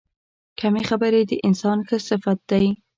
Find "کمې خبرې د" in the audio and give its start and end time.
0.59-1.31